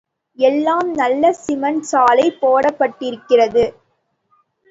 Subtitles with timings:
[0.39, 3.65] எல்லாம் நல்ல சிமண்ட் சாலை போடப்பட்டிருக்கிறது.